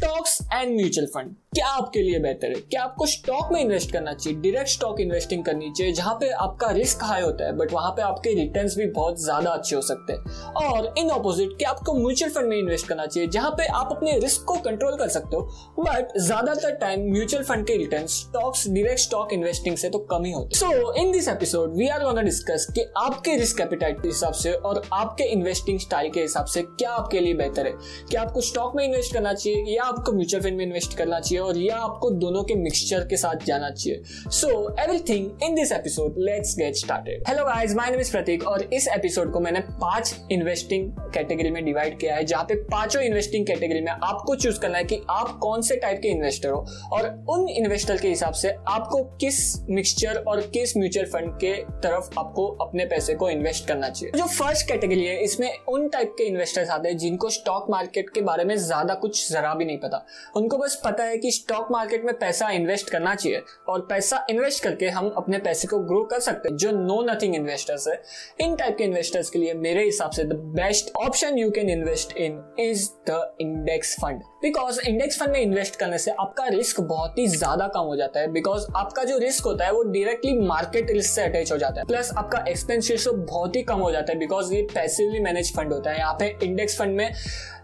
[0.00, 2.54] Stocks and mutual fund क्या आपके लिए बेहतर है?
[2.62, 4.38] क्या आपको स्टॉक में इन्वेस्ट करना चाहिए?
[4.40, 8.02] डायरेक्ट स्टॉक इन्वेस्टिंग करनी चाहिए, जहाँ पे आपका रिस्क हाई होता है बट वहाँ पे
[8.02, 12.30] आपके रिटर्न्स भी बहुत ज़्यादा अच्छे हो सकते हैं। और इन ऑपोजिट क्या आपको म्यूचुअल
[12.32, 15.42] फंड में इन्वेस्ट करना चाहिए, जहाँ पे आप अपने रिस्क को कंट्रोल कर सकते हो
[15.80, 20.32] बट ज़्यादातर टाइम म्यूचुअल फंड के return stocks direct stock investing से तो कम ही
[20.32, 24.32] होते so in this episode we are gonna discuss कि आपके रिस्क कैपिटाइट के हिसाब
[24.34, 27.74] से और आपके इन्वेस्टिंग स्टाइल के हिसाब से क्या आपके लिए बेहतर है।
[28.10, 31.38] क्या आपको स्टॉक में इन्वेस्ट करना चाहिए या आपको म्यूचुअल फंड में इन्वेस्ट करना चाहिए?
[31.40, 34.48] और या आपको दोनों के मिक्सचर के साथ जाना चाहिए। So
[34.80, 38.88] everything in this episode let's get started hello guys my name is Pratik और इस
[38.88, 43.80] एपिसोड को मैंने पाँच इन्वेस्टिंग कैटेगरी में डिवाइड किया है, जहाँ पे पाँचों इन्वेस्टिंग कैटेगरी
[43.80, 47.48] में आपको चूज़ करना है कि आप कौन से टाइप के इन्वेस्टर हो और उन
[47.48, 51.52] इन्वेस्टर के हिसाब से आपको किस मिक्सचर और किस म्यूचुअल फंड के
[51.82, 56.14] तरफ़ आपको अपने पैसे को इन्वेस्ट करना चाहिए। जो फ़र्स्ट कैटेगरी है, इसमें उन टाइप
[56.18, 59.78] के इन्वेस्टर्स आते हैं जिनको स्टॉक मार्केट के बारे में ज़्यादा कुछ जरा भी नहीं
[59.78, 60.04] पता।
[60.36, 64.62] उनको बस पता है कि स्टॉक मार्केट में पैसा इन्वेस्ट करना चाहिए और पैसा इन्वेस्ट
[64.64, 68.00] करके हम अपने पैसे को ग्रो कर सकते हैं, जो नो नथिंग इन्वेस्टर्स है।
[68.40, 72.16] इन टाइप के इन्वेस्टर्स के लिए मेरे हिसाब से the best option you can invest
[72.16, 77.18] in is the index fund because index fund में इन्वेस्ट करने से आपका रिस्क बहुत
[77.18, 80.90] ही ज़्यादा कम हो जाता है। बिकॉज़ आपका जो रिस्क होता है वो डायरेक्टली मार्केट
[80.90, 84.12] रिस्क से अटैच हो जाता है। प्लस आपका एक्सपेंस रेशो बहुत ही कम हो जाता
[84.12, 87.12] है। बिकॉज़ ये पैसिवली मैनेज फंड होता है। यहाँ पे इंडेक्स फंड में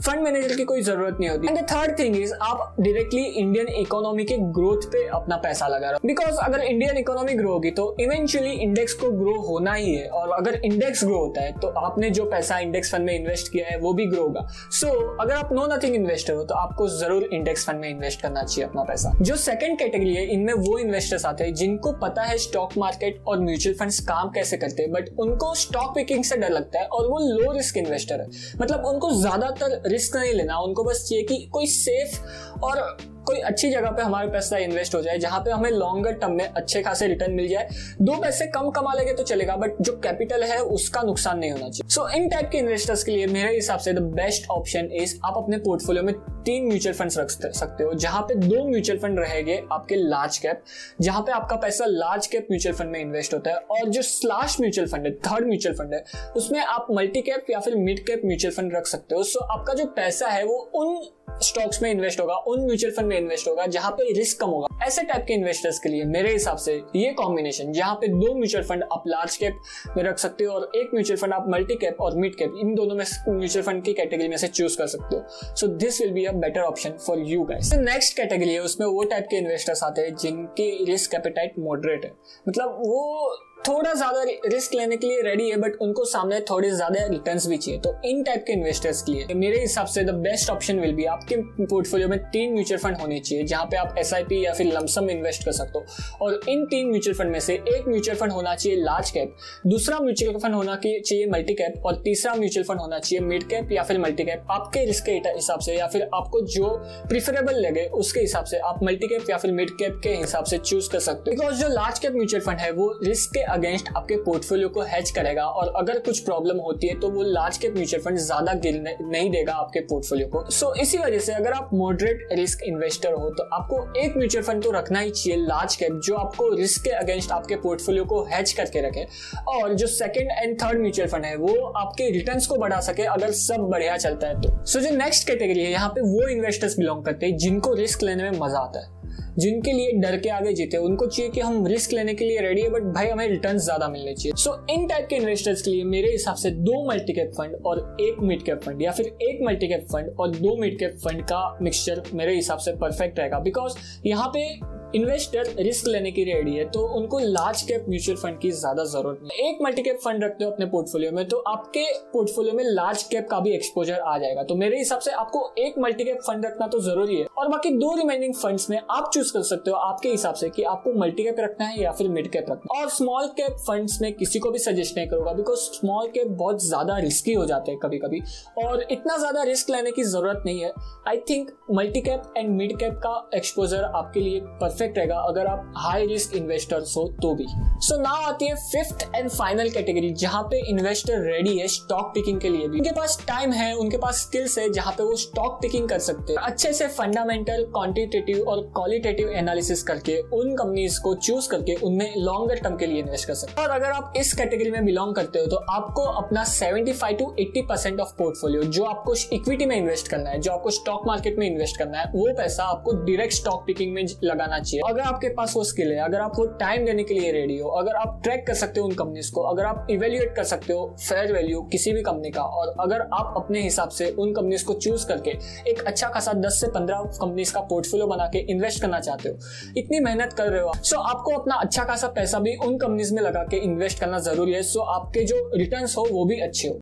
[0.00, 4.24] फंड मैनेजर की कोई ज़रूरत नहीं होती। एंड थर्ड थिंग इज़ आप डायरेक्टली इंडियन इकोनॉमी
[4.24, 7.84] के ग्रोथ पे अपना पैसा लगा रहे हो। बिकॉज़ अगर इंडियन इकोनॉमी ग्रो होगी तो
[8.00, 12.10] इवेंचुअली इंडेक्स को ग्रो होना ही है। और अगर इंडेक्स ग्रो होता है तो आपने
[12.10, 15.34] जो पैसा इंडेक्स फंड में इन्वेस्ट किया है वो भी ग्रो होगा। सो so, अगर
[15.34, 18.82] आप नो नथिंग इन्वेस्टर हो तो आपको ज़रूर इंडेक्स फंड में इन्वेस्ट करना चाहिए अपना
[18.84, 23.22] पैसा। जो सेकंड कैटेगरी है इनमें वो इन्वेस्टर्स आते हैं जिनको पता है स्टॉक मार्केट
[23.28, 26.86] और म्यूचुअल फंड्स काम कैसे करते हैं बट उनको स्टॉक पिकिंग से डर लगता है
[26.88, 28.28] और वो लो रिस्क इन्वेस्टर है।
[28.60, 32.18] मतलब उनको ज़्यादातर रिस्क नहीं लेना उनको बस चाहिए कि कोई सेफ़
[32.64, 32.80] और
[33.26, 36.44] कोई अच्छी जगह पे हमारे पैसा इन्वेस्ट हो जाए, जहाँ पे हमें लॉन्गर टर्म में
[36.46, 37.68] अच्छे खासे रिटर्न मिल जाए।
[38.00, 41.68] दो पैसे कम कमा लेंगे तो चलेगा बट जो कैपिटल है उसका नुकसान नहीं होना
[41.68, 45.18] चाहिए। सो इन टाइप के इन्वेस्टर्स के लिए मेरे हिसाब से द बेस्ट ऑप्शन इज़
[45.24, 46.14] आप अपने पोर्टफोलियो में
[46.44, 50.62] तीन म्यूचुअल फंड रख सकते हो, जहाँ पे दो म्यूचुअल फंड रहेंगे आपके लार्ज कैप
[51.00, 54.56] जहाँ पे आपका पैसा लार्ज कैप म्यूचुअल फंड में इन्वेस्ट होता है। और जो स्लाश
[54.60, 56.04] म्यूचुअल फंड है थर्ड म्यूचुअल फंड है,
[56.36, 59.74] उसमें आप मल्टी कैप या फिर मिड कैप म्यूचुअल फंड रख सकते हो। सो आपका
[59.74, 60.96] जो पैसा है वो उन
[61.42, 64.84] स्टॉक्स में इन्वेस्ट होगा, उन म्यूचुअल फंड में इन्वेस्ट होगा, जहाँ पे रिस्क कम होगा।
[64.86, 68.64] ऐसे टाइप के इन्वेस्टर्स के लिए मेरे हिसाब से ये कॉम्बिनेशन जहाँ पे दो म्यूचुअल
[68.64, 69.60] फंड आप लार्ज कैप
[69.96, 72.74] में रख सकते हो और एक म्यूचुअल फंड आप मल्टी कैप और मिड कैप इन
[72.74, 76.12] दोनों में म्यूचुअल फंड की कैटेगरी में से चूज़ कर सकते हो। So this will
[76.12, 79.82] be a better option for you guys next category है, उसमें वो टाइप के इन्वेस्टर्स
[79.84, 82.12] आते हैं जिनकी रिस्क एपेटाइट मॉडरेट है।
[82.48, 83.36] मतलब वो
[83.68, 87.56] थोड़ा ज़्यादा रिस्क लेने के लिए रेडी है बट उनको सामने थोड़े ज़्यादा रिटर्न भी
[87.56, 90.94] चाहिए। तो इन टाइप के इन्वेस्टर्स के लिए, मेरे हिसाब से the best option will
[90.94, 94.66] be आपके पोर्टफोलियो में तीन म्यूचुअल फंड होने चाहिए, जहाँ पे आप एसआईपी या फिर
[94.68, 98.32] लमसम इन्वेस्ट कर सकते हो। और इन तीन म्यूचुअल फंड में से एक म्यूचुअल फंड
[98.32, 102.80] होना चाहिए लार्ज कैप दूसरा म्यूचुअल फंड होना चाहिए मल्टी कैप और तीसरा म्यूचुअल फंड
[102.80, 106.08] होना चाहिए मिड कैप या फिर मल्टी कैप आपके रिस्क के हिसाब से या फिर
[106.14, 106.68] आपको जो
[107.08, 110.58] प्रिफरेबल लगे, उसके हिसाब से आप मल्टी कैप या फिर मिड कैप के हिसाब से
[110.60, 113.88] चूज़ कर सकते हो। बिकॉज़ जो लार्ज कैप म्यूचुअल फंड है, वो रिस्क के अगेंस्ट
[113.96, 117.74] आपके पोर्टफोलियो को हैच करेगा और अगर कुछ प्रॉब्लम होती है तो वो लार्ज कैप
[117.76, 121.52] म्यूचुअल फंड ज़्यादा गिरने नहीं देगा आपके पोर्टफोलियो को। सो so, इसी वजह से अगर
[121.52, 125.76] आप मॉडरेट रिस्क इन्वेस्टर हो तो आपको एक म्यूचुअल फंड तो रखना ही चाहिए लार्ज
[125.76, 129.06] कैप जो आपको रिस्क के अगेंस्ट आपके पोर्टफोलियो को हैच करके रखे।
[129.48, 133.32] और जो second and third mutual fund है वो आपके रिटर्न्स को बढ़ा सके अगर
[133.40, 136.78] सब बढ़िया चलता है तो। सो so, जो नेक्स्ट कैटेगरी है यहाँ पे वो इन्वेस्टर्स
[136.78, 138.98] बिलोंग करते हैं जिनको रिस्क लेने में मज़ा आता है।
[139.38, 142.62] जिनके लिए डर के आगे जीते, उनको चाहिए कि हम रिस्क लेने के लिए रेडी
[142.62, 145.84] है बट भाई हमें रिटर्न ज़्यादा मिलने चाहिए। सो इन टाइप के इन्वेस्टर्स के लिए
[145.86, 149.40] मेरे हिसाब से दो मल्टी कैप फंड और एक मिड कैप फंड या फिर एक
[149.42, 153.38] मल्टी कैप फंड और दो मिड कैप फंड का मिक्सचर मेरे हिसाब से परफेक्ट रहेगा।
[153.40, 153.76] बिकॉज़
[154.06, 154.48] यहाँ पे
[154.94, 159.18] इन्वेस्टर रिस्क लेने की रेडी है तो उनको लार्ज कैप म्यूचुअल फंड की ज़्यादा ज़रूरत
[159.22, 163.02] नहीं एक मल्टी कैप फंड रखते हो अपने पोर्टफोलियो में तो आपके पोर्टफोलियो में लार्ज
[163.02, 166.44] कैप का भी एक्सपोजर आ जाएगा। तो मेरे हिसाब से आपको एक मल्टी कैप फंड
[166.46, 169.76] रखना तो ज़रूरी है। और बाकी दो रिमेनिंग फंड्स में आप चूज़ कर सकते हो
[169.78, 172.82] आपके हिसाब से कि आपको मल्टी कैप रखना है या फिर मिड कैप रखना है।
[172.82, 176.64] और स्मॉल कैप फंड्स में किसी को भी सजेस्ट नहीं करूँगा बिकॉज़ स्मॉल कैप बहुत
[176.64, 178.22] ज़्यादा रिस्की हो जाते हैं कभी कभी
[178.64, 180.72] और इतना ज़्यादा रिस्क लेने की ज़रूरत नहीं है।
[181.08, 185.46] I think multi cap and mid cap का एक्सपोजर आपके लिए परफेक्ट परफेक्ट रहेगा अगर
[185.46, 189.70] आप हाई रिस्क इन्वेस्टर्स हो तो भी। सो so, नाउ आती है फिफ्थ एंड फाइनल
[189.70, 193.72] कैटेगरी जहाँ पे इन्वेस्टर रेडी है स्टॉक पिकिंग के लिए भी। उनके पास टाइम है
[193.74, 197.64] उनके पास स्किल्स है जहाँ पे वो स्टॉक पिकिंग कर सकते हैं। अच्छे से फंडामेंटल
[197.64, 202.98] क्वांटिटेटिव और क्वालिटेटिव एनालिसिस करके उन कंपनीज़ को चूज़ करके उनमें लॉन्गर टर्म के लिए
[202.98, 206.44] इन्वेस्ट कर सकते और अगर आप इस कैटेगरी में बिलोंग करते हो तो आपको अपना
[206.44, 210.70] 75 टू 80 परसेंट ऑफ़ पोर्टफोलियो जो आपको इक्विटी में इन्वेस्ट करना है जो आपको
[210.70, 214.69] स्टॉक मार्केट में इन्वेस्ट करना है वो पैसा आपको डायरेक्ट स्टॉक पिकिंग में लगाना चाहिए।
[214.78, 217.68] अगर आपके पास वो स्किल है, अगर आप वो टाइम देने के लिए रेडी हो,
[217.70, 220.86] अगर आप ट्रैक कर सकते हो उन कंपनीज़ को, अगर आप इवेल्युएट कर सकते हो
[220.98, 224.74] फेयर वैल्यू किसी भी कंपनी का, और अगर आप अपने हिसाब से उन कंपनीज़ को
[224.74, 225.30] चूज़ करके
[225.70, 229.38] एक अच्छा खासा 10 से 15 कंपनीज़ का पोर्टफोलियो बना के इन्वेस्ट करना चाहते हो,
[229.78, 233.22] इतनी मेहनत कर रहे हो सो आपको अपना अच्छा खासा पैसा भी उन कंपनीज़ में
[233.22, 236.74] लगा के इन्वेस्ट करना ज़रूरी है सो आपके जो रिटर्न हो वो भी अच्छे हो।